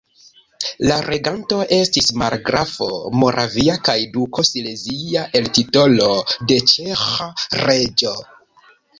[0.91, 2.87] La reganto estis margrafo
[3.23, 6.07] moravia kaj duko silezia el titolo
[6.53, 7.29] de ĉeĥa
[7.61, 8.15] reĝo.